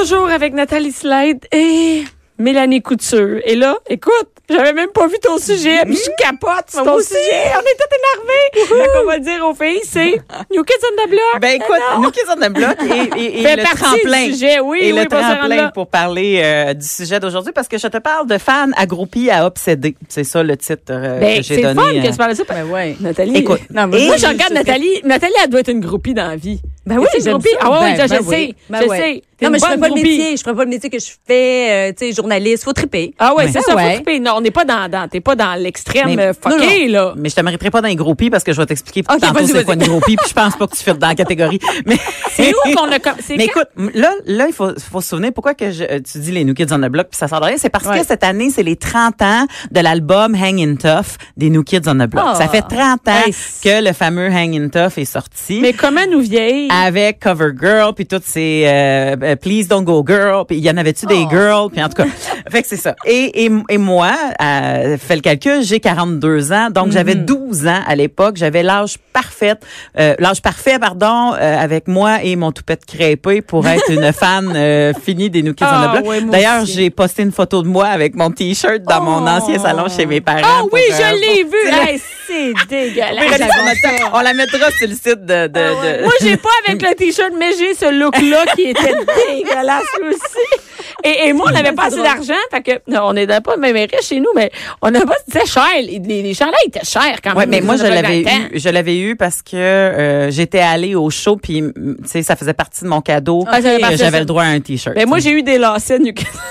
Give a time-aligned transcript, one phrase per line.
[0.00, 2.04] toujours avec Nathalie Slade et
[2.38, 3.38] Mélanie Couture.
[3.44, 7.18] Et là, écoute, j'avais même pas vu ton sujet, puis je capote sur ton sujet.
[7.54, 8.84] On est tous énervés.
[8.84, 10.12] Fait qu'on va dire aux filles, c'est
[10.52, 11.40] New Kids on the Block.
[11.42, 12.02] Ben écoute, Ah non.
[12.04, 14.26] nous qui sommes de bloc et, et, et Fait le tremplin.
[14.26, 17.76] du sujet, oui, et oui, le tremplin pour parler euh, du sujet d'aujourd'hui parce que
[17.76, 19.96] je te parle de fans accroupis à obsédés.
[20.08, 21.74] C'est ça le titre euh, Ben, que j'ai c'est donné.
[21.74, 22.44] fun euh, que tu parles de ça.
[22.48, 22.96] Ben ouais.
[23.00, 23.36] Nathalie.
[23.38, 25.00] Écoute, Non, mais et- moi, je regarde Nathalie.
[25.04, 26.60] Nathalie, elle doit être une groupie dans la vie.
[26.88, 27.48] Ben oui, j'aime ça.
[27.60, 28.24] Ah Ben, je ben sais.
[28.26, 28.54] oui.
[28.70, 28.96] Ben je ouais.
[28.98, 29.22] sais.
[29.40, 30.02] Non, mais je ferais pas le groupie.
[30.18, 30.36] métier.
[30.36, 32.64] Je ferais pas le métier que je fais, euh, tu sais, journaliste.
[32.64, 33.14] Faut triper.
[33.20, 33.94] Ah ouais, c'est ça, faut ouais.
[33.94, 34.18] triper.
[34.18, 37.14] Non, on n'est pas dans, dans t'es pas dans l'extrême euh, fucké, là.
[37.16, 39.64] Mais je te mériterai pas d'un groupie parce que je vais t'expliquer Ok, tantôt c'est
[39.64, 41.60] quoi une groupie puis je pense pas que tu fais dans la catégorie.
[41.86, 41.98] Mais
[42.32, 45.54] C'est nous qu'on a comme, Mais écoute, là, là, il faut, faut se souvenir pourquoi
[45.54, 47.46] que je, euh, tu dis les New Kids on the Block puis ça sort de
[47.46, 47.56] rien.
[47.58, 48.00] C'est parce Ouais.
[48.00, 51.82] que cette année, c'est les 30 ans de l'album Hang in Tough des New Kids
[51.86, 52.24] on the Block.
[52.26, 52.34] Ah.
[52.34, 53.32] Ça fait 30 ans Hey.
[53.62, 55.60] que le fameux Hang in Tough est sorti.
[55.62, 56.68] Mais comment nous vieilles?
[56.84, 60.70] Avec Cover Girl puis toutes ces euh, euh, Please Don't Go Girl puis il y
[60.70, 61.30] en avait-tu des Oh.
[61.30, 61.70] girls?
[61.70, 62.08] Puis en tout cas
[62.50, 66.70] fait que c'est ça et, et, et moi euh, fais le calcul j'ai 42 ans
[66.70, 67.24] donc j'avais Mm-hmm.
[67.24, 69.54] 12 ans à l'époque j'avais l'âge parfait
[69.98, 74.52] euh, l'âge parfait pardon euh, avec moi et mon toupette crêpée pour être une fan
[74.54, 77.32] euh, finie des New Kids on Ah, the Block ouais, moi d'ailleurs j'ai posté une
[77.32, 79.28] photo de moi avec mon t-shirt dans mon Oh.
[79.28, 81.88] ancien salon chez mes parents Ah oui, euh, je l'ai pour- vu.
[81.88, 84.04] Hey, c'est dégueulasse.
[84.12, 86.94] On, on la mettra sur le site de, de, de- Moi, j'ai pas avec le
[86.94, 88.92] t-shirt, mais j'ai ce look-là qui était
[89.28, 90.67] dégueulasse aussi.
[91.04, 93.76] Et, et moi, on n'avait pas assez d'argent, fait que, non, on n'était pas même
[93.76, 94.50] riches chez nous, mais
[94.82, 95.62] on n'a pas, c'était cher.
[95.80, 97.50] Les, les, les chandails étaient chers quand Ouais, même.
[97.50, 98.48] mais moi je l'avais 20 ans.
[98.52, 102.34] eu, je l'avais eu parce que euh, j'étais allée au show puis tu sais ça
[102.34, 104.96] faisait partie de mon cadeau Ah, j'avais le droit à un t-shirt.
[104.96, 106.26] Ben, moi, j'ai eu des lacets Kids.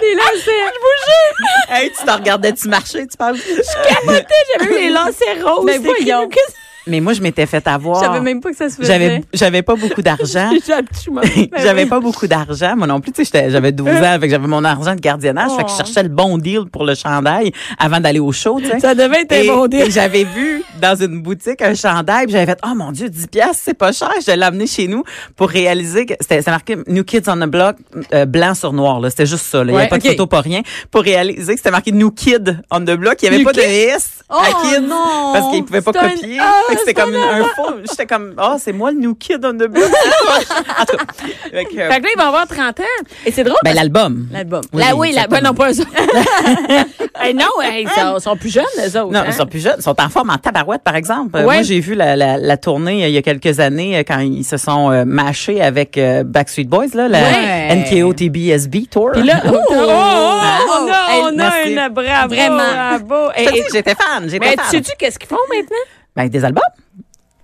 [0.00, 0.46] des lacets.
[0.46, 1.76] Je vous jure.
[1.76, 3.36] hey, tu t'en regardais tu marcher, tu parles?
[3.38, 4.24] capotais,
[4.58, 5.64] j'avais eu les lacets roses.
[5.64, 6.28] Mais voyons.
[6.28, 6.40] Kids.
[6.86, 8.00] Mais moi je m'étais fait avoir.
[8.00, 8.92] Je savais même pas que ça se faisait.
[8.92, 10.50] J'avais j'avais pas beaucoup d'argent.
[11.62, 13.12] J'avais pas beaucoup d'argent, moi non plus.
[13.12, 15.68] Tu sais, j'étais- j'avais 12 ans, fait que j'avais mon argent de gardiennage, fait que
[15.70, 15.76] je Oh.
[15.78, 18.58] cherchais le bon deal pour le chandail avant d'aller au show.
[18.60, 18.80] Tu sais.
[18.80, 19.90] Ça devait être un bon deal.
[19.90, 23.74] j'avais vu dans une boutique un chandail, j'avais fait oh mon dieu, 10 pièces, c'est
[23.74, 25.02] pas cher, je l'ai amené chez nous
[25.36, 27.76] pour réaliser que c'était c'était marqué New Kids on the Block
[28.14, 30.06] euh, blanc sur noir là, c'était juste ça là, il y Ouais, avait pas de
[30.06, 33.28] photo pas rien pour réaliser que c'était marqué New Kid on the Block, il y
[33.28, 33.60] avait New pas de?
[33.60, 35.32] S à Oh, Kids non!
[35.32, 36.38] parce qu'ils pouvaient pas un- copier.
[36.76, 39.52] Que c'était c'est comme un faux, j'étais comme oh, c'est moi le New Kid on
[39.54, 39.84] the Block.
[39.84, 41.04] en tout cas,
[41.50, 42.84] fait que, euh, Fait que là, il va avoir 30 ans.
[43.24, 43.56] Et c'est drôle.
[43.64, 44.28] ben l'album.
[44.32, 44.62] L'album.
[44.72, 45.90] Là, oui, là, ben non, pas eux autres.
[47.20, 49.12] hey, non, hey, ils sont, sont plus jeunes, eux autres.
[49.12, 49.24] Non, hein?
[49.26, 49.76] ils sont plus jeunes.
[49.78, 51.36] Ils sont en forme en tabarouette, par exemple.
[51.36, 51.54] Euh, Ouais.
[51.56, 54.18] Moi, j'ai vu la, la, la tournée euh, il y a quelques années euh, quand
[54.18, 57.76] ils se sont euh, mâchés avec euh, Backstreet Boys, là, la Ouais.
[57.76, 59.10] NKO TBSB Tour.
[59.12, 60.40] Puis là, oh, oh, oh,
[60.80, 61.70] on a, Hey, on a merci.
[61.72, 62.56] une bravo, Vraiment.
[62.56, 63.30] bravo.
[63.36, 64.64] Je Et- te dis, et- j'étais fan, j'étais mais fan.
[64.70, 65.76] tu sais-tu qu'est-ce qu'ils font maintenant?
[66.16, 66.62] Ben, des albums.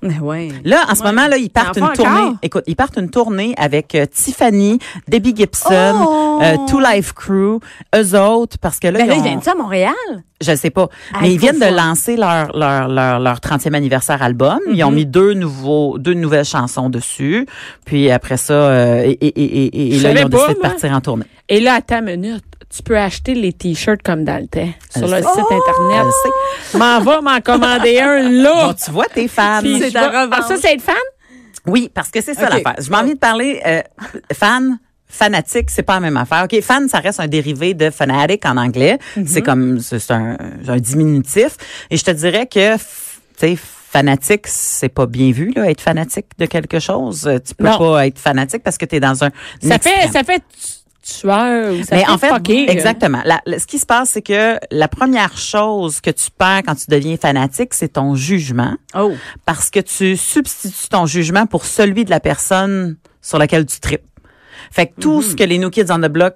[0.05, 0.49] Mais ouais.
[0.65, 2.11] Là, en ce moment, là, ils partent T'en une tournée.
[2.11, 2.35] encore?
[2.43, 6.41] Écoute, ils partent une tournée avec euh, Tiffany, Debbie Gibson, Oh!
[6.43, 7.61] euh, Two Life Crew,
[7.95, 9.95] eux autres, parce que là, Ben ils là, ont- ils viennent ça à Montréal?
[10.43, 10.89] Je sais pas.
[11.15, 14.59] Ah, mais il ils viennent de lancer leur, leur, leur, leur 30e anniversaire album.
[14.73, 14.95] Ils ont Mhm.
[14.97, 17.47] mis deux nouveaux, deux nouvelles chansons dessus.
[17.85, 20.55] Puis après ça, euh, et, et, et, et, et Je là, ils ont pas, décidé
[20.55, 21.25] de partir en tournée.
[21.49, 22.45] Et là, attends une minute.
[22.75, 26.07] Tu peux acheter les t-shirts comme dans le temps sur le site Internet.
[26.75, 28.69] M'en va m'en commander un là.
[28.69, 29.63] Bon, tu vois, t'es fan.
[29.63, 30.27] Puis c'est ta.
[30.31, 30.95] Ah, ça, c'est être fan?
[31.67, 32.75] Oui, parce que c'est ça l'affaire.
[32.81, 33.83] Je m'en envie de parler euh,
[34.33, 34.79] fan.
[35.15, 36.45] Fanatique, c'est pas la même affaire.
[36.51, 38.99] OK, fan, ça reste un dérivé de fanatic en anglais.
[39.17, 39.27] Mhm.
[39.27, 41.57] C'est comme, c'est un, un diminutif.
[41.91, 42.81] Et je te dirais que, tu
[43.37, 47.31] sais, fanatique, c'est pas bien vu, là, être fanatique de quelque chose.
[47.47, 47.77] Tu peux Non.
[47.79, 49.29] pas être fanatique parce que tu es dans un
[49.63, 51.75] Ça fait, ça fait tu- tueur.
[51.75, 53.21] ou Ça Mais fait en fait, exactement.
[53.27, 56.75] La- la- ce qui se passe, c'est que la première chose que tu perds quand
[56.75, 59.13] tu deviens fanatique, c'est ton jugement Oh.
[59.45, 64.01] parce que tu substitues ton jugement pour celui de la personne sur laquelle tu tripes.
[64.73, 66.35] Fait que tout ce que les New Kids on the Block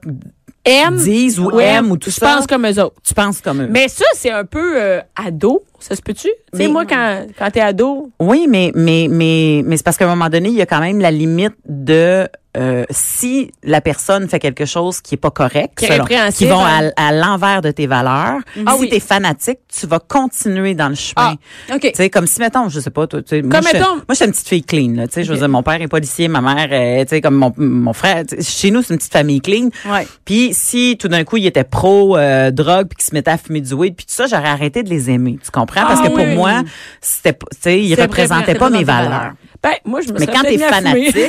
[0.65, 2.97] Aime, disent ou aiment ou tout je ça, pense comme eux autres.
[3.03, 3.69] tu penses comme eux.
[3.71, 5.63] Mais ça, c'est un peu euh, ado.
[5.81, 6.29] Ça se peut-tu?
[6.53, 10.07] Tu sais, moi, quand, quand t'es ado, Oui, mais mais mais mais c'est parce qu'à
[10.07, 12.29] un moment donné, il y a quand même la limite de
[12.59, 16.65] euh, si la personne fait quelque chose qui est pas correct, Qui selon- qui vont
[16.65, 16.91] à, hein.
[16.97, 18.89] à l'envers de tes valeurs, Ah si oui.
[18.89, 21.35] t'es fanatique, tu vas continuer dans le chemin.
[21.69, 21.83] Ah, OK.
[21.83, 24.15] Tu sais, comme si, mettons, je sais pas, toi, moi, Comme je, mettons- moi, je
[24.15, 26.29] suis une petite fille clean, là, tu sais, je veux dire, mon père est policier,
[26.29, 29.43] ma mère, est, tu sais, comme mon, mon frère, chez nous, c'est une petite famille
[29.43, 29.69] clean.
[29.85, 30.09] Ouais.
[30.25, 33.37] Puis si, tout d'un coup, il était pro euh, drogue puis qu'il se mettait à
[33.37, 35.66] fumer du weed puis tout ça, j'aurais arrêté de les aimer, tu comprends?
[35.67, 36.35] Parce Ah que pour oui.
[36.35, 36.63] moi,
[37.01, 39.33] c'était, tu sais, représentaient vrai, pas mes valeurs.
[39.67, 41.17] Ben, moi, je me Mais quand t'es fanatique,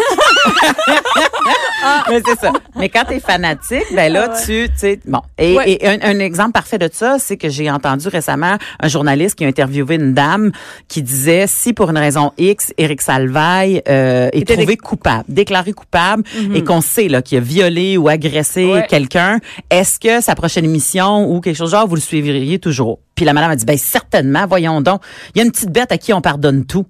[2.09, 2.51] Mais c'est ça.
[2.75, 5.21] Mais quand t'es fanatique, ben là, tu, tu sais, bon.
[5.37, 5.71] Et, Ouais.
[5.71, 9.45] et un, un exemple parfait de ça, c'est que j'ai entendu récemment un journaliste qui
[9.45, 10.51] a interviewé une dame
[10.87, 15.73] qui disait si pour une raison X, Éric Salvaille euh, est Était trouvé coupable, déclaré
[15.73, 16.23] coupable,
[16.53, 18.85] et qu'on sait là qu'il a violé ou agressé Ouais.
[18.87, 19.39] quelqu'un,
[19.69, 23.33] est-ce que sa prochaine émission ou quelque chose genre vous le suivriez toujours Puis la
[23.33, 25.01] madame a dit ben certainement, voyons donc.
[25.33, 26.85] Il y a une petite bête à qui on pardonne tout.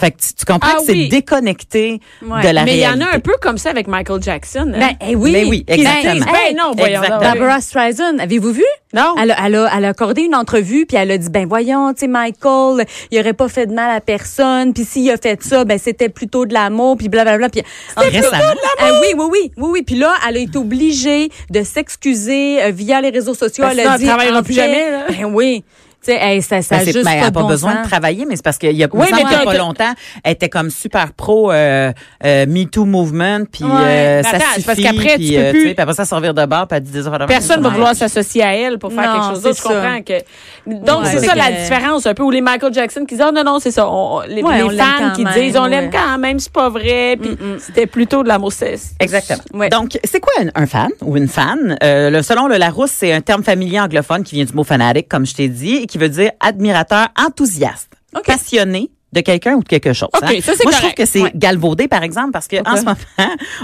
[0.00, 1.08] Fait que tu, tu comprends Ah que c'est oui.
[1.08, 2.42] déconnecté Ouais.
[2.42, 3.04] de la Mais il y réalité.
[3.04, 4.72] en a un peu comme ça avec Michael Jackson.
[4.74, 4.78] hein.
[4.78, 5.32] Ben, eh oui.
[5.32, 6.24] Mais oui, Puis, exactement.
[6.24, 7.02] ben, Ben non, voyons.
[7.02, 7.20] Exactement.
[7.20, 8.64] Barbara Streisand, avez-vous vu?
[8.94, 9.14] Non.
[9.22, 11.92] Elle a, elle, a, elle a accordé une entrevue, puis elle a dit, ben voyons,
[11.92, 15.42] tu sais, Michael, il aurait pas fait de mal à personne, puis s'il a fait
[15.42, 17.50] ça, ben c'était plutôt de l'amour, puis blablabla.
[17.50, 17.62] Puis
[17.96, 18.38] Récemment?
[18.78, 19.82] Ah oui, oui, oui, oui, oui.
[19.82, 23.64] Puis là, elle a été obligée de s'excuser euh, via les réseaux sociaux.
[23.64, 25.04] Ben, elle a elle dit, travaillera en plus fait, jamais, là.
[25.08, 25.62] Ben oui.
[26.02, 27.74] Tu sais, hey, ça, ça Ben, a juste ben, elle pas de pas bon besoin
[27.74, 27.82] sens.
[27.84, 29.92] de travailler, mais c'est parce qu'il y a, Oui, mais a pas longtemps,
[30.24, 31.92] elle était comme super pro euh,
[32.24, 33.70] euh, Me Too Movement, puis Ouais.
[33.70, 34.62] euh, ça attends, suffit.
[34.66, 36.78] parce qu'après, puis, tu peux euh, plus- sais, puis après ça, servir de bord, puis
[36.78, 39.42] elle dit des affaires Personne va vouloir s'associer à elle pour faire Non, quelque chose
[39.42, 39.56] d'autre.
[39.58, 40.74] Je comprends que.
[40.84, 41.10] Donc, Ouais.
[41.10, 42.22] c'est ça la différence un peu.
[42.22, 43.86] Ou les Michael Jackson qui disent, oh non, non, c'est ça.
[43.88, 46.52] On- les Ouais, les on l'aime fans qui même, disent, on l'aime quand même, c'est
[46.52, 47.16] pas vrai.
[47.20, 47.58] Puis Mm-mm.
[47.58, 48.92] c'était plutôt de l'amour cesse.
[49.00, 49.68] Exactement.
[49.68, 51.76] Donc, c'est quoi un, fan ou une fan?
[51.82, 55.08] Euh, le, selon le Larousse, c'est un terme familier anglophone qui vient du mot fanatic,
[55.08, 57.90] comme je t'ai dit, qui veut dire admirateur enthousiaste,
[58.24, 60.08] passionné de quelqu'un ou de quelque chose.
[60.14, 60.38] OK, hein?
[60.42, 60.96] ça, c'est Moi, je trouve correct.
[60.98, 61.32] que c'est Ouais.
[61.34, 62.96] galvaudé, par exemple, parce que en ce moment,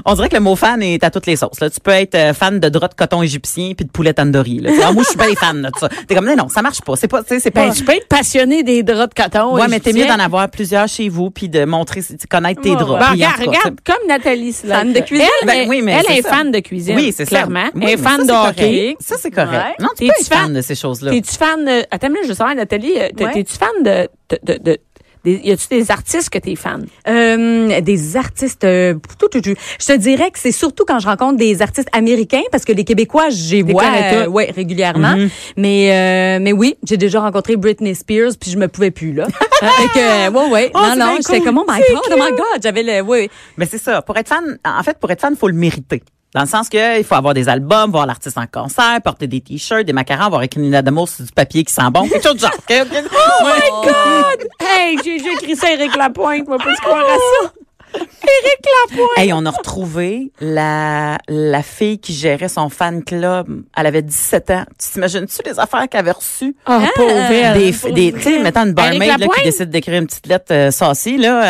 [0.04, 1.60] on dirait que le mot fan est à toutes les sauces.
[1.60, 1.70] Là.
[1.70, 4.58] Tu peux être euh, fan de drap de coton égyptien puis de poulet tandoori.
[4.60, 4.92] Là.
[4.92, 5.88] Moi, je suis bien fan de ça.
[6.08, 6.96] T'es comme, non, non, ça marche pas.
[6.96, 7.68] C'est pas, tu sais, c'est pas.
[7.68, 9.54] Ben, tu peux être passionné des draps de coton.
[9.54, 12.70] Ouais, mais t'es mieux d'en avoir plusieurs chez vous puis de montrer, de connaître tes
[12.70, 13.00] Ouais, draps.
[13.06, 14.74] Ben, regarde, cas, regarde, comme Nathalie Slater.
[14.80, 15.26] Fan de cuisine?
[15.42, 16.96] Elle, Ben est- oui, mais elle est fan de cuisine.
[16.96, 17.30] Oui, c'est ça.
[17.30, 17.66] clairement.
[17.74, 18.94] Oui, elle est mais fan de hockey.
[18.96, 18.96] correct.
[19.00, 19.80] Ça, c'est correct.
[19.80, 21.10] Non, tu être fan de ces choses-là.
[21.12, 21.84] T'es-tu fan de.
[21.90, 24.08] Attends, je veux savoir, Nathalie, euh, t'es-tu fan de.
[24.30, 24.78] de, de, de-
[25.26, 26.86] des- y a-tu des artistes que t'es fan?
[27.08, 29.54] Euh, des artistes, euh, tout, tout, tout.
[29.80, 32.84] je te dirais que c'est surtout quand je rencontre des artistes américains parce que les
[32.84, 35.14] Québécois, j'y vois euh, ouais, régulièrement.
[35.14, 35.30] Mm-hmm.
[35.56, 39.26] Mais euh, mais oui, j'ai déjà rencontré Britney Spears puis je me pouvais plus là.
[39.60, 41.46] Fait que, ouais ouais, Oh, non non, j'étais cool.
[41.46, 43.28] comme oh my C'est god, oh my god, j'avais le ouais.
[43.56, 44.02] Mais c'est ça.
[44.02, 46.02] Pour être fan, en fait, pour être fan, faut le mériter.
[46.36, 49.40] Dans le sens que il faut avoir des albums, voir l'artiste en concert, porter des
[49.40, 52.34] t-shirts, des macarons, avoir écrit une d'amour sur du papier qui sent bon, quelque chose
[52.34, 52.50] de genre.
[52.68, 54.48] Oh my God!
[54.60, 56.46] Hey, j'ai écrit ça à Éric Lapointe.
[56.46, 57.52] Moi, se croire à ça?
[57.94, 59.08] Éric Lapointe.
[59.16, 63.46] Hey, on a retrouvé la, la fille qui gérait son fan club.
[63.76, 64.64] Elle avait 17 ans.
[64.78, 66.54] Tu t'imagines-tu les affaires qu'elle avait reçues?
[66.68, 67.28] Oh, pauvre.
[67.54, 70.70] Des, des, tu sais, mettons une barmaid là, qui décide d'écrire une petite lettre euh,
[70.70, 71.44] saucy, là.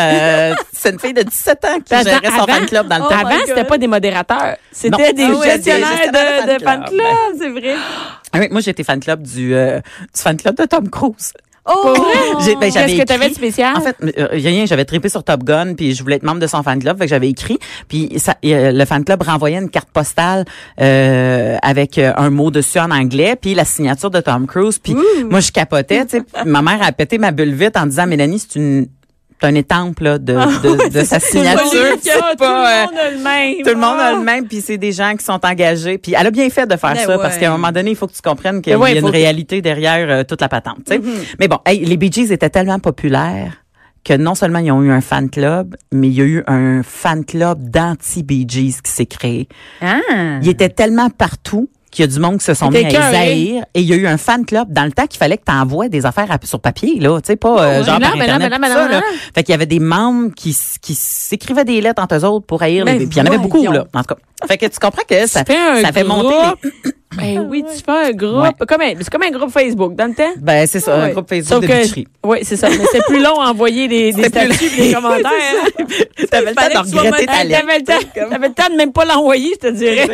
[0.51, 3.03] euh, c'est une fille de 17 ans qui gérait son avant- fan club dans le
[3.05, 3.17] Oh temps.
[3.25, 4.55] Avant, c'était pas des modérateurs.
[4.71, 7.05] C'était des Ah oui, gestionnaires de, de fan club.
[7.39, 7.75] c'est vrai.
[8.33, 11.33] Ah oui, moi, j'étais fan club du, euh, du fan club de Tom Cruise.
[11.67, 11.93] Oh,
[12.59, 13.75] ben, Qu'est-ce que t'avais de spécial?
[13.75, 16.47] En fait, euh, rien, j'avais trippé sur Top Gun, puis je voulais être membre de
[16.47, 19.69] son fan club, fait que j'avais écrit, puis ça, euh, le fan club renvoyait une
[19.69, 20.45] carte postale
[20.79, 24.95] euh, avec euh, un mot dessus en anglais, puis la signature de Tom Cruise, puis
[25.29, 28.39] moi je capotais, tu sais, ma mère a pété ma bulle vite en disant Mélanie,
[28.39, 28.87] c'est une
[29.39, 31.61] c'est un étampe là, de, de, de sa signature.
[32.01, 33.55] Tout pas, euh, le monde a le même.
[33.63, 34.13] tout le monde a Ah.
[34.13, 35.97] le même, puis c'est des gens qui sont engagés.
[35.97, 37.95] Puis elle a bien fait de faire Ben ça, parce qu'à un moment donné, il
[37.95, 40.41] faut que tu comprennes qu'il Ben ouais, y a une que- réalité derrière euh, toute
[40.41, 40.79] la patente.
[40.87, 41.01] tu sais.
[41.39, 43.53] Mais bon, hey, les Bee Gees étaient tellement populaires
[44.03, 46.81] que non seulement ils ont eu un fan club, mais il y a eu un
[46.81, 49.49] fan club d'anti-Bee Gees qui s'est créé.
[49.81, 49.99] Ah.
[50.41, 52.95] Il était tellement partout qu'il y a du monde qui se sont mis à les
[52.95, 53.63] haïr.
[53.73, 55.53] Et il y a eu un fan club dans le temps qu'il fallait que tu
[55.53, 57.19] envoies des affaires à- sur papier, là.
[57.21, 57.85] Tu sais, pas euh, ouais.
[57.85, 59.01] genre Non, par non, Internet, mais non, tout mais ça, non, là.
[59.33, 62.61] Fait qu'il y avait des membres qui, qui s'écrivaient des lettres entre eux autres pour
[62.61, 63.85] haïr les Puis il y en avait beaucoup, là.
[63.93, 64.47] En tout cas.
[64.47, 66.35] Fait que tu comprends que ça, fait monter
[66.83, 66.91] les...
[67.15, 68.65] Ben oui, tu fais un groupe.
[68.67, 70.33] Comme un- c'est comme un groupe Facebook dans le temps?
[70.39, 71.11] Ben, c'est ça, Ah un ouais.
[71.13, 72.07] groupe Facebook Sauf de que- bûcherie.
[72.25, 72.69] Oui, c'est ça.
[72.69, 75.31] Mais c'est plus long à envoyer des, des statuts et des commentaires.
[76.29, 77.61] T'avais le temps de regretter ta lettre.
[77.65, 80.07] T'avais le temps, t'avais le temps de même pas l'envoyer, je te dirais.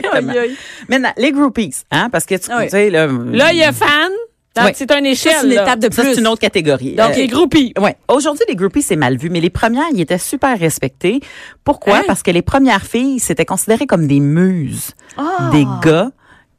[0.88, 2.66] Maintenant, les groupies, hein, parce que tu, Ah oui.
[2.66, 3.08] tu sais, là...
[3.08, 4.12] Là, il y a fan.
[4.56, 4.74] Donc, Ouais.
[4.76, 5.34] c'est une Ça, échelle.
[5.42, 5.64] c'est une là.
[5.64, 6.14] étape de Ça, plus.
[6.14, 6.92] c'est une autre catégorie.
[6.94, 7.74] Donc, Euh, les groupies.
[7.82, 7.96] Ouais.
[8.08, 11.22] Aujourd'hui, les groupies, c'est mal vu, mais les premières, ils étaient super respectées.
[11.64, 11.98] Pourquoi?
[11.98, 12.04] Hein?
[12.06, 14.92] Parce que les premières filles, c'était considéré comme des muses.
[15.18, 15.50] Ah.
[15.52, 16.12] Des gars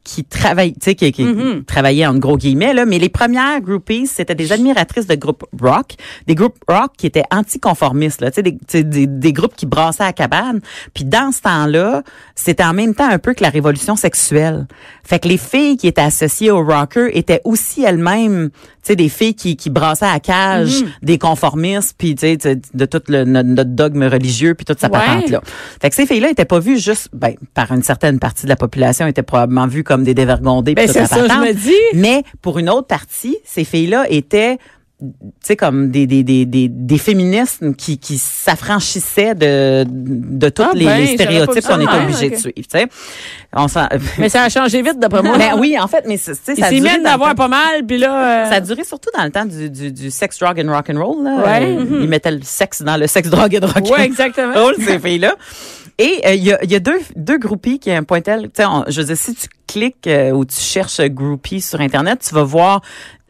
[0.05, 1.65] qui travaillent, tu sais, qui, qui Mm-hmm.
[1.65, 5.95] travaillaient en gros guillemets, là, mais les premières groupies, c'était des admiratrices de groupes rock,
[6.27, 10.03] des groupes rock qui étaient anticonformistes, là, tu sais, des, des, des groupes qui brassaient
[10.03, 10.61] à la cabane.
[10.93, 12.03] Puis dans ce temps-là,
[12.35, 14.67] c'était en même temps un peu que la révolution sexuelle.
[15.03, 19.09] Fait que les filles qui étaient associées aux rockers étaient aussi elles-mêmes, tu sais, des
[19.09, 20.85] filles qui, qui brassaient à cage, Mm-hmm.
[21.03, 24.65] des conformistes, puis tu sais, tu sais, de tout le, notre, notre dogme religieux, puis
[24.65, 24.99] toute sa Ouais.
[24.99, 25.41] patente-là.
[25.81, 28.55] Fait que ces filles-là étaient pas vues juste, ben, par une certaine partie de la
[28.55, 30.75] population, étaient probablement vues comme des dévergondées.
[30.75, 31.71] puis Ben, c'est ça, je me dis.
[31.93, 34.57] Mais pour une autre partie, ces filles-là étaient
[34.97, 35.07] tu
[35.41, 40.71] sais comme des des des des, des féministes qui qui s'affranchissaient de de tous Ah
[40.73, 42.31] les, ben, les stéréotypes qu'on était Ah, obligé ok.
[42.31, 42.87] de suivre, tu sais.
[43.53, 43.67] On
[44.19, 45.37] Mais ça a changé vite, d'après moi.
[45.37, 47.97] Ben oui, en fait, mais c'est- tu sais, ça a duré d'avoir pas mal, puis
[47.97, 48.45] là...
[48.45, 50.89] euh, Ça a duré surtout dans le temps du, du, du sex, drug and rock
[50.89, 51.23] and roll.
[51.25, 51.35] Là.
[51.45, 51.75] Ouais.
[51.77, 54.53] Euh, Ils mettaient le sexe dans le sex, drug and rock and Ouais, exactement.
[54.53, 55.35] roll, ces filles-là.
[55.97, 58.63] Et euh, il y, a, il y a deux, deux groupies qui pointent Tu sais,
[58.87, 62.43] je veux dire, si tu cliques euh, ou tu cherches groupie sur Internet, tu vas
[62.43, 62.81] voir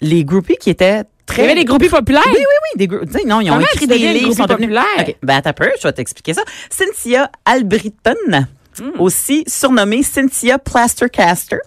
[0.02, 1.44] les groupies qui étaient Il y très...
[1.44, 2.22] avait des groupies populaires.
[2.28, 4.70] Oui, oui, oui, des non, ils ont Comment écrit des livres, ils sont devenus...
[4.70, 4.84] populaire?
[5.00, 6.44] OK, ben attends un peu, je vais t'expliquer ça.
[6.70, 8.46] Cynthia Albritton,
[8.78, 9.00] Hmm.
[9.00, 11.60] aussi surnommée Cynthia Plastercaster.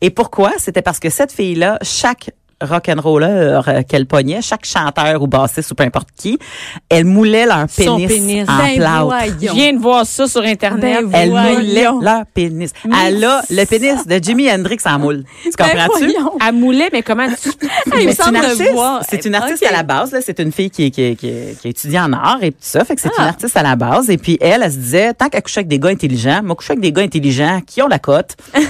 [0.00, 0.52] Et pourquoi?
[0.56, 2.30] C'était parce que cette fille-là, chaque
[2.62, 6.38] rock'n'roller euh, qu'elle pognait, chaque chanteur ou bassiste ou peu importe qui,
[6.88, 8.48] elle moulait leur Son pénis, pénis.
[8.48, 9.34] en Ben plâtre.
[9.40, 11.00] Je viens de voir ça sur Internet.
[11.06, 11.58] Ben Elle Voyons.
[11.58, 12.72] moulait leur pénis.
[13.04, 15.24] Elle a le pénis de Jimi Hendrix en moule.
[15.42, 16.12] Tu Ben comprends-tu?
[16.46, 17.50] Elle moulait, mais comment tu...
[17.92, 18.72] Ah, Mais c'est une artiste.
[19.08, 20.12] C'est une artiste à la base.
[20.12, 20.20] là.
[20.24, 22.84] C'est une fille qui, qui, qui, qui étudie en art et tout ça.
[22.84, 23.22] Fait que c'est Ah.
[23.22, 24.08] une artiste à la base.
[24.10, 26.72] Et puis elle, elle se disait, tant qu'elle couchait avec des gars intelligents, moi coucher
[26.72, 28.36] avec des gars intelligents qui ont la cote.
[28.54, 28.62] puis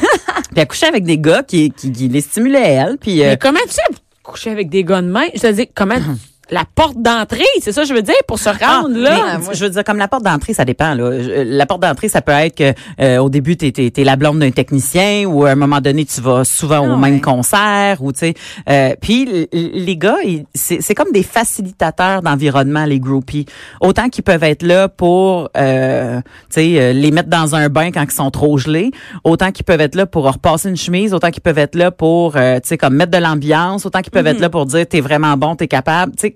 [0.57, 2.97] elle couchait avec des gars qui, qui, qui les stimulaient elle.
[2.99, 3.75] Puis euh, Mais comment tu
[4.23, 5.26] coucher avec des gars de main?
[5.35, 5.99] Je te dis, comment...
[6.51, 9.39] La porte d'entrée, c'est ça que je veux dire, pour se Ah, rendre là.
[9.39, 10.93] mais, je veux dire, comme la porte d'entrée, ça dépend.
[10.95, 11.23] Là.
[11.23, 14.41] Je- La porte d'entrée, ça peut être que euh, au début, t'es es, la blonde
[14.41, 17.99] d'un technicien ou à un moment donné, tu vas souvent au Ah même concert.
[18.01, 18.35] ou tu sais.
[18.69, 23.47] Euh, Puis les gars, ils- c'est c'est comme des facilitateurs d'environnement, les groupies.
[23.81, 27.91] Autant qu'ils peuvent être là pour euh, tu sais, euh, les mettre dans un bain
[27.93, 28.91] quand ils sont trop gelés,
[29.25, 32.37] autant qu'ils peuvent être là pour repasser une chemise, autant qu'ils peuvent être là pour
[32.37, 35.01] euh, tu sais, comme mettre de l'ambiance, autant qu'ils peuvent être là pour dire t'es
[35.01, 36.13] vraiment bon, t'es capable.
[36.17, 36.32] Tu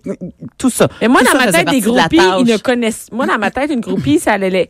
[0.58, 0.88] tout ça.
[1.00, 3.08] Mais moi, Tout dans ma tête, des de groupies, ils ne connaissent.
[3.12, 4.68] Moi, dans ma tête, une groupie, ça allait,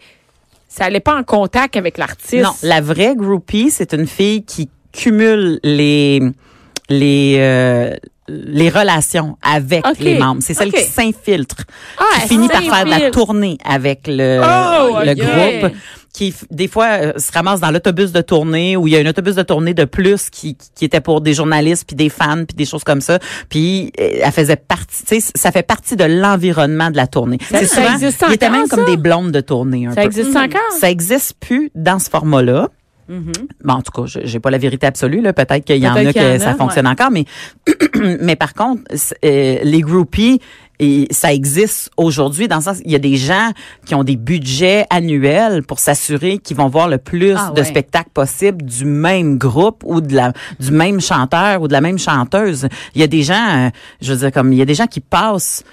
[0.69, 2.43] ça allait pas en contact avec l'artiste.
[2.43, 6.21] Non, la vraie groupie, c'est une fille qui cumule les
[6.89, 7.95] les euh,
[8.29, 10.43] les relations avec les membres.
[10.43, 11.65] C'est celle qui s'infiltre,
[11.99, 15.73] Ah, qui elle finit par faire de la tournée avec le, Oh, le groupe,
[16.17, 19.07] qui des fois euh, se ramasse dans l'autobus de tournée où il y a un
[19.07, 22.57] autobus de tournée de plus qui, qui était pour des journalistes puis des fans puis
[22.57, 23.19] des choses comme ça.
[23.51, 27.37] Puis euh, elle faisait partie, tu sais, ça fait partie de l'environnement de la tournée.
[27.51, 28.91] Ça- souvent, existe il était encore, même comme ça?
[28.91, 30.07] des blondes de tournée un Ça peu.
[30.07, 30.73] existe encore?
[30.81, 32.71] Ça existe plus dans ce format-là.
[33.09, 35.21] Bon, en tout cas, j'ai pas la vérité absolue.
[35.21, 35.33] Là.
[35.33, 37.25] Peut-être qu'il y en a y que en ça fonctionne encore, mais
[38.21, 38.83] mais par contre,
[39.25, 40.41] euh, les groupies,
[40.79, 43.51] et ça existe aujourd'hui dans le sens il y a des gens
[43.87, 47.67] qui ont des budgets annuels pour s'assurer qu'ils vont voir le plus Ah de ouais.
[47.67, 51.99] spectacles possible du même groupe ou de la du même chanteur ou de la même
[51.99, 52.69] chanteuse.
[52.95, 54.87] Il y a des gens, euh, je veux dire comme il y a des gens
[54.87, 55.65] qui passent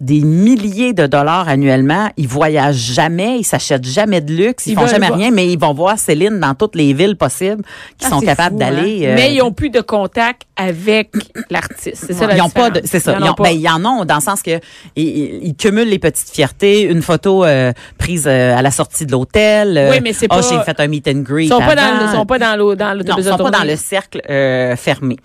[0.00, 4.78] des milliers de dollars annuellement, ils voyagent jamais, ils s'achètent jamais de luxe, ils, Ils
[4.78, 7.62] font jamais voir- rien, mais ils vont voir Céline dans toutes les villes possibles
[7.98, 8.70] qui Ah, sont capables fou, hein.
[8.72, 9.06] d'aller.
[9.06, 11.12] euh, Mais ils ont plus de contact avec
[11.48, 12.04] l'artiste.
[12.06, 13.12] C'est ça la ils ont pas c'est ça.
[13.12, 13.42] Ils en Ils, ont ont- pas.
[13.44, 14.60] ben, ils en ont dans le sens que
[14.96, 19.78] ils, cumulent les petites fiertés, une photo euh, prise euh, à la sortie de l'hôtel.
[19.78, 21.46] euh, Oui, mais c'est oh, pas- j'ai fait un meet and greet.
[21.46, 24.76] Ils sont pas dans, sont pas dans l'autobus ils sont pas dans le cercle euh,
[24.76, 25.16] fermé.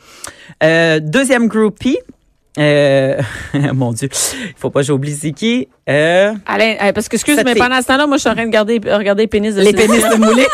[0.63, 1.97] Euh, deuxième groupie.
[2.59, 3.21] Euh,
[3.73, 5.67] mon Dieu, il faut pas que j'oublie c'est qui?
[5.89, 7.61] Euh, Alain, euh, parce que excuse, mais fille.
[7.61, 9.73] pendant ce temps-là, moi, je suis en train de regarder, regarder les pénis de les
[9.73, 10.41] pénis de.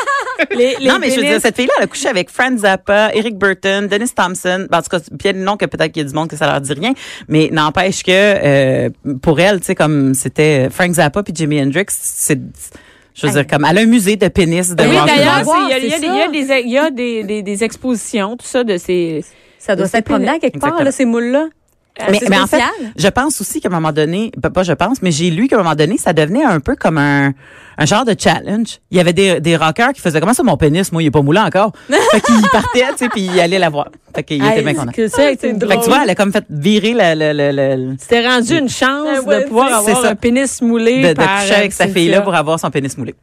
[0.55, 3.09] Les, les non, mais je veux dire, cette fille-là, elle a couché avec Frank Zappa,
[3.13, 4.67] Eric Burton, Dennis Thompson.
[4.69, 6.35] Ben, en tout cas, a des noms que peut-être qu'il y a du monde que
[6.35, 6.93] ça leur dit rien.
[7.27, 8.89] Mais n'empêche que, euh,
[9.23, 12.39] pour elle, tu sais, comme c'était Frank Zappa puis Jimi Hendrix, c'est,
[13.15, 15.73] je veux dire, comme, elle a un musée de pénis de Oui, d'ailleurs, il y
[15.73, 18.63] a, des- il y a des, il y a des, des, des expositions, tout ça,
[18.63, 19.25] de ces...
[19.57, 21.47] Ça doit s'être promené à quelque part, là, ces moules-là.
[22.09, 22.61] Mais, c'est mais en fait,
[22.95, 25.63] je pense aussi qu'à un moment donné, pas je pense, mais j'ai lu qu'à un
[25.63, 27.33] moment donné, ça devenait un peu comme un,
[27.77, 28.79] un genre de challenge.
[28.91, 31.11] Il y avait des, des rockers qui faisaient comment ça mon pénis, moi il est
[31.11, 31.71] pas moulé encore?
[32.11, 33.89] fait qu'ils partaient, tu sais, puis ils allaient la voir.
[34.15, 34.91] Fait qu'ils étaient Hey, bien contents.
[34.91, 37.51] que c'est- c'est c'est Fait que tu vois, elle a comme fait virer le, le,
[37.51, 40.09] le, le- C'était rendu une chance ouais, de pouvoir c'est- avoir c'est ça.
[40.11, 42.01] un pénis moulé de, de par coucher avec euh, sa Cynthia.
[42.01, 43.13] fille-là pour avoir son pénis moulé.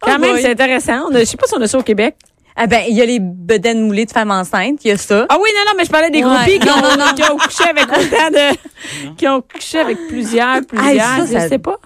[0.00, 1.06] Quand Oh même, c'est intéressant.
[1.10, 2.16] On a- je sais pas si on a ça au Québec.
[2.56, 5.26] Ah ben, il y a les bedaines moulées de femmes enceintes, il y a ça.
[5.28, 6.34] Ah oui, non, non, mais je parlais des Ouais.
[6.34, 7.14] groupies qui, Non, ont, non, non.
[7.14, 9.14] qui ont couché avec autant de...
[9.16, 11.76] qui ont couché avec plusieurs, plusieurs, ça, je ça- sais pas.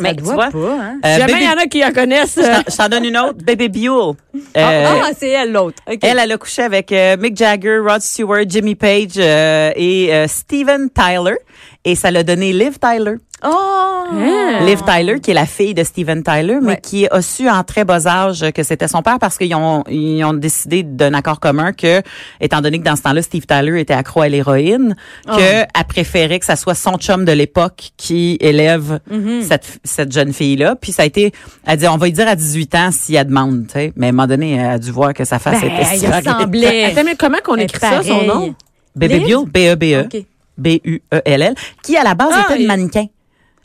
[0.00, 1.00] Mais ça tu doit vois, pas, hein?
[1.04, 2.34] euh, Jamais Baby- il y en a qui en connaissent.
[2.36, 4.14] je euh, t'en- je t'en donne une autre, Baby Buell.
[4.56, 5.78] Euh, ah, c'est elle, l'autre.
[5.90, 5.98] OK.
[6.02, 10.26] Elle, elle a couché avec euh, Mick Jagger, Rod Stewart, Jimmy Page euh, et euh,
[10.28, 11.36] Steven Tyler.
[11.84, 13.14] Et ça l'a donné Liv Tyler.
[13.44, 13.97] Oh!
[14.10, 14.64] Hein?
[14.66, 16.80] Liv Tyler, qui est la fille de Steven Tyler, mais Ouais.
[16.82, 20.24] qui a su en très bas âge que c'était son père parce qu'ils ont, ils
[20.24, 22.02] ont décidé d'un accord commun que,
[22.40, 24.96] étant donné que dans ce temps-là, Steve Tyler était accro à l'héroïne,
[25.28, 25.36] Oh.
[25.36, 29.42] que elle préférait que ça soit son chum de l'époque qui élève Mm-hmm.
[29.42, 30.76] cette, cette jeune fille-là.
[30.76, 31.32] Puis ça a été,
[31.66, 33.92] elle dit, on va lui dire à 18 ans s'il y a demande, tu sais.
[33.96, 36.00] Mais à un moment donné, elle a dû voir que sa face Ben, était il
[36.00, 36.84] super- ressemblait.
[36.84, 38.54] Attends, mais comment qu'on Elle écrit ça, son nom?
[38.96, 39.36] Baby Liv?
[39.46, 40.22] Buell, B-E-B-E.
[40.56, 42.76] B-U-E-L-L, qui à la base Ah, était une et-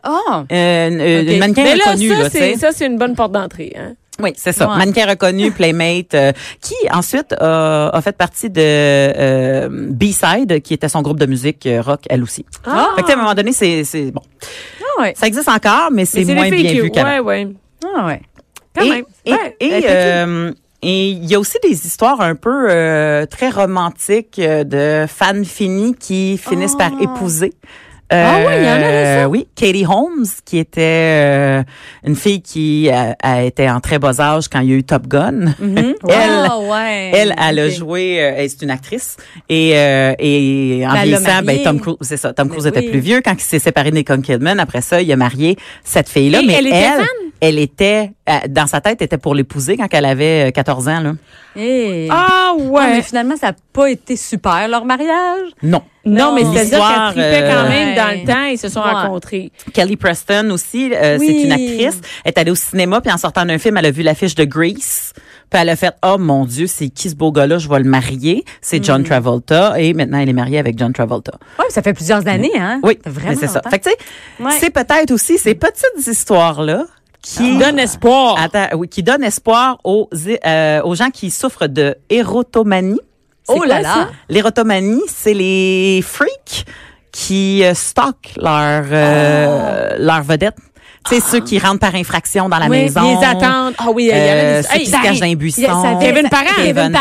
[0.04, 0.46] mannequin.
[0.50, 0.54] Oh.
[0.54, 1.40] Euh, une, une Ok.
[1.40, 3.74] mannequin Mais là, reconnue, ça, là, c'est, ça, c'est une bonne porte d'entrée.
[3.78, 3.94] Hein?
[4.22, 4.70] Oui, c'est ça.
[4.70, 4.78] Ouais.
[4.78, 6.32] Mannequin reconnu, Playmate, euh,
[6.62, 11.66] qui ensuite a, a fait partie de euh, B-Side, qui était son groupe de musique
[11.66, 12.46] euh, rock, elle aussi.
[12.66, 12.90] Ah.
[12.96, 14.22] Fait que, à un moment donné, c'est, c'est bon.
[14.98, 15.14] Ah ouais.
[15.18, 17.10] Ça existe encore, mais c'est moins bien qui- vu qu'avant.
[17.10, 17.48] Ouais, ouais.
[17.98, 18.22] Ah ouais.
[18.76, 19.04] Quand et, même.
[19.26, 20.52] Et, Ouais, et, euh,
[20.84, 25.44] et il y a aussi des histoires un peu euh, très romantiques euh, de fans
[25.44, 27.04] finis qui finissent par Ah.
[28.10, 28.24] Épouser.
[28.26, 29.30] Ah oui, il y en a ça?
[29.30, 31.64] Oui, Katie Holmes, qui était euh,
[32.06, 34.84] une fille qui a, a été en très bas âge quand il y a eu
[34.84, 35.54] Top Gun.
[35.60, 35.94] Mhm.
[36.10, 37.12] Elle- ouais.
[37.14, 39.18] Elle, elle a joué, euh, elle, c'est une actrice,
[39.50, 41.64] et, euh, et en Ben, vieillissant, ben.
[41.64, 42.90] Tom Cruise, c'est ça, Tom Mais Cruise était oui.
[42.90, 44.60] plus vieux quand il s'est séparé de Nicole Kidman.
[44.60, 47.06] Après ça, il a marié cette fille-là, mais elle était fan?
[47.46, 51.00] Elle était, euh, dans sa tête, était pour l'épouser quand elle avait euh, 14 ans,
[51.02, 51.14] là.
[51.56, 52.08] Eh.
[52.10, 52.88] Ah, ouais.
[52.96, 55.50] mais finalement, ça n'a pas été super, leur mariage.
[55.62, 55.84] Non.
[56.06, 56.54] non, mais Non.
[56.54, 58.46] c'est-à-dire qu'elle tripait quand euh, même dans le temps.
[58.46, 58.90] Ils se sont Ouais.
[58.92, 59.52] rencontrés.
[59.74, 61.28] Kelly Preston aussi, euh, Oui.
[61.28, 62.02] c'est une actrice.
[62.24, 64.46] Elle est allée au cinéma, puis en sortant d'un film, elle a vu l'affiche de
[64.46, 65.14] Grease.
[65.52, 67.60] Puis elle a fait, oh mon Dieu, c'est qui ce beau gars-là?
[67.60, 68.44] Je vais le marier.
[68.62, 68.84] C'est Mm.
[68.86, 69.80] John Travolta.
[69.80, 71.34] Et maintenant, elle est mariée avec John Travolta.
[71.60, 72.80] Ouais, ça fait plusieurs années, hein?
[72.84, 73.56] Oui, Vraiment c'est ça.
[73.56, 73.70] longtemps.
[73.70, 74.52] Fait que, tu sais, Ouais.
[74.60, 76.86] c'est peut-être aussi ces petites histoires-là
[77.24, 78.36] qui Donne espoir.
[78.38, 80.10] Attends, oui, qui donnent espoir aux,
[80.46, 83.00] euh, aux gens qui souffrent de érotomanie.
[83.48, 84.10] Oh là là.
[84.30, 86.66] L'érotomanie, c'est les freaks
[87.12, 90.58] qui euh, stockent leur, euh, leur vedette.
[91.10, 93.02] Tu sais, ceux qui rentrent par infraction dans la Oui, maison.
[93.20, 93.76] les attentes.
[93.78, 94.68] Ah oui, il y en Euh, a des...
[94.68, 95.98] ceux qui se cachent dans les buissons.
[96.00, 96.46] Kevin Parent.
[96.56, 96.96] Kevin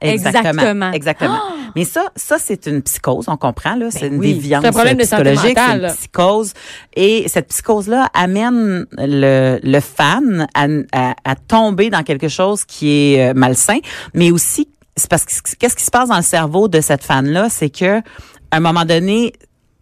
[0.00, 0.62] exactement.
[0.62, 0.92] Exactement.
[0.92, 1.38] Exactement.
[1.76, 4.34] Mais ça, ça c'est une psychose, on comprend là, c'est une oui.
[4.34, 6.52] déviance un problème psychologique, c'est une psychose
[6.94, 12.64] et cette psychose là amène le, le fan à, à, à tomber dans quelque chose
[12.64, 13.78] qui est euh, malsain,
[14.14, 17.26] mais aussi c'est parce que qu'est-ce qui se passe dans le cerveau de cette fan
[17.26, 18.02] là, c'est que à
[18.52, 19.32] un moment donné,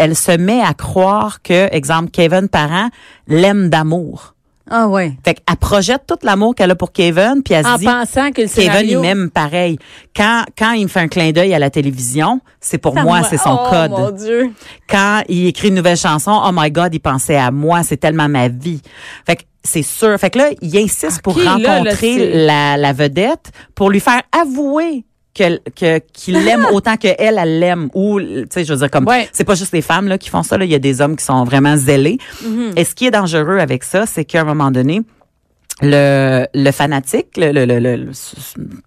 [0.02, 2.88] elle se met à croire que exemple Kevin Parent
[3.28, 4.34] l'aime d'amour.
[4.70, 5.12] Ah ouais.
[5.24, 8.30] Fait qu'elle projette tout l'amour qu'elle a pour Kevin, puis elle se En dit pensant
[8.30, 8.98] que le Kevin, scénario...
[8.98, 9.78] il m'aime pareil.
[10.14, 13.38] Quand, quand il me fait un clin d'œil à la télévision, c'est pour moi, c'est
[13.38, 13.90] son oh, code.
[13.90, 14.50] mon Dieu.
[14.88, 18.28] Quand il écrit une nouvelle chanson, oh my God, il pensait à moi, c'est tellement
[18.28, 18.80] ma vie.
[19.26, 20.18] Fait que c'est sûr.
[20.18, 24.22] Fait que là, il insiste pour là, là, rencontrer la, la vedette, pour lui faire
[24.32, 28.78] avouer que que qu'il l'aime autant que elle elle l'aime ou tu sais je veux
[28.78, 29.28] dire comme Ouais.
[29.32, 31.16] c'est pas juste les femmes là qui font ça là il y a des hommes
[31.16, 32.72] qui sont vraiment zélés Mm-hmm.
[32.78, 35.00] et ce qui est dangereux avec ça c'est qu'à un moment donné
[35.82, 38.10] le, le fanatique, le, le, le-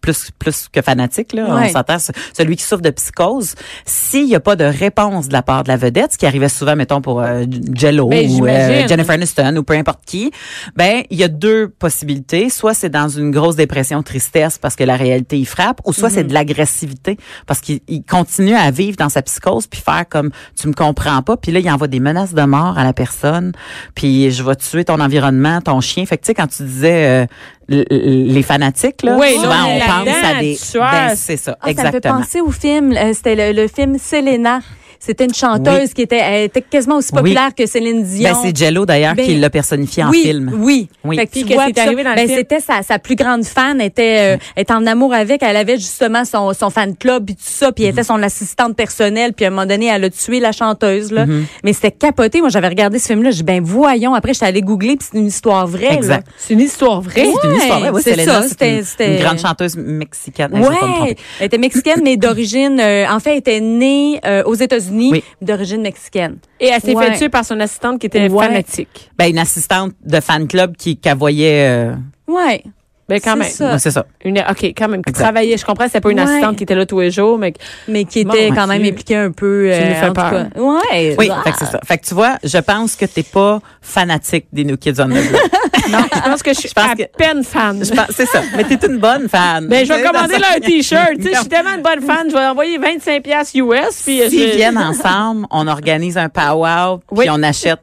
[0.01, 3.55] plus plus que fanatique, là, on s'entend, ce- celui qui souffre de psychose,
[3.85, 6.49] s'il n'y a pas de réponse de la part de la vedette, ce qui arrivait
[6.49, 10.31] souvent, mettons, pour euh, Jello Ben, ou euh, Jennifer Aniston ou peu importe qui,
[10.75, 12.49] ben il y a deux possibilités.
[12.49, 16.09] Soit c'est dans une grosse dépression, tristesse parce que la réalité y frappe, ou soit
[16.09, 16.27] c'est Mm-hmm.
[16.27, 20.67] de l'agressivité parce qu'il il continue à vivre dans sa psychose puis faire comme tu
[20.67, 23.51] me comprends pas, puis là il envoie des menaces de mort à la personne,
[23.95, 26.05] puis je vais tuer ton environnement, ton chien.
[26.05, 27.25] Fait que tu sais quand tu disais euh,
[27.69, 31.65] l- l- les fanatiques là, Oui, souvent on pense à des ben, c'est ça, Ah,
[31.65, 32.19] ça me fait exactement.
[32.19, 32.91] penser au film.
[32.93, 34.59] euh, C'était le, le film Selena.
[34.99, 35.93] C'était une chanteuse Oui.
[35.93, 37.19] qui était, elle était quasiment aussi Oui.
[37.21, 38.31] populaire que Céline Dion.
[38.31, 40.51] Ben, c'est Jello d'ailleurs Ben, qui l'a personnifié en oui, film.
[40.59, 41.17] Oui, Oui.
[41.17, 42.37] Fait que tu vois, arrivé dans ben, film?
[42.39, 45.43] c'était sa, sa plus grande fan, était, euh, était en amour avec.
[45.43, 48.75] Elle avait justement son, son fan club puis tout ça, puis elle était son assistante
[48.75, 49.33] personnelle.
[49.33, 51.25] Puis à un moment donné, elle a tué la chanteuse là.
[51.63, 52.39] Mais c'était capoté.
[52.41, 53.31] Moi, j'avais regardé ce film-là.
[53.31, 54.13] J'ai ben voyons.
[54.13, 55.93] Après, j'étais allée googler puis c'est une histoire vraie.
[55.93, 56.27] Exact.
[56.37, 57.25] C'est une histoire vraie.
[57.41, 57.79] C'est une Ouais, histoire.
[57.79, 57.89] vraie.
[57.91, 60.51] Oui, c'est Selena, ça, c'est c'était- une, grande chanteuse mexicaine.
[60.53, 64.94] Ouais, elle était mexicaine, mais d'origine, euh, en fait, elle était née euh, aux États-Unis,
[64.97, 65.23] Oui.
[65.41, 66.37] d'origine mexicaine.
[66.59, 67.11] Et elle s'est Ouais.
[67.11, 68.45] fait tuer par son assistante qui était Ouais.
[68.47, 69.11] fanatique.
[69.17, 71.67] Ben, une assistante de fan club qui, voyait.
[71.67, 71.95] euh,
[72.27, 72.63] Ouais.
[73.07, 73.47] Ben quand même.
[73.49, 73.77] ça.
[73.77, 74.05] c'est ça.
[74.23, 75.57] Une, OK, quand même, qui travaillait.
[75.57, 76.25] Je comprends, c'était pas une Ouais.
[76.25, 77.53] assistante qui était là tous les jours, mais
[77.87, 79.69] Mais qui était quand même impliquée un peu.
[79.71, 80.31] Tu nous fais en tout peur.
[80.31, 80.59] cas.
[80.59, 81.15] Ouais.
[81.19, 81.41] Oui, Ah.
[81.43, 81.79] fait que c'est ça.
[81.85, 85.09] Fait que tu vois, je pense que t'es pas fanatique des New Kids on the
[85.09, 85.41] Block.
[85.91, 87.85] non, je pense que je suis Je pense à que- peine fan.
[87.85, 88.41] Je pense- c'est ça.
[88.57, 89.67] Mais t'es une bonne fan.
[89.67, 91.11] Ben, je vais commander là un t-shirt.
[91.17, 94.21] Tu sais, je suis tellement une bonne fan, je vais envoyer 25 pièces US puis
[94.23, 97.25] euh, S'ils je- viennent ensemble, on organise un powwow, puis Oui.
[97.29, 97.79] on achète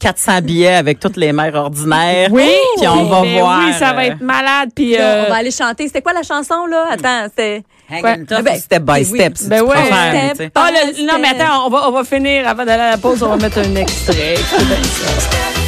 [0.00, 2.28] 400 billets avec toutes les mères ordinaires.
[2.32, 3.60] Oui, Puis on va voir.
[3.64, 5.86] Oui, ça va euh, être malade puis Là, euh, on va aller chanter.
[5.86, 6.86] C'était quoi la chanson, là?
[6.90, 7.62] Attends, c'était.
[8.28, 9.04] Tough, Ben, step by oui.
[9.04, 9.68] step, si Ben ouais.
[9.70, 10.52] préfères, Step.
[10.54, 13.20] Ah, le- non mais attends, on va on va finir avant d'aller à la pause,
[13.22, 14.36] on va mettre un extrait.
[14.36, 15.59] C'est bien ça.